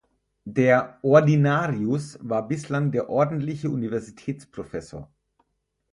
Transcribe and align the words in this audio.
Der 0.45 0.97
"Ordinarius" 1.03 2.17
war 2.23 2.47
bislang 2.47 2.91
der 2.91 3.07
"ordentliche 3.11 3.69
Universitätsprofessor". 3.69 5.11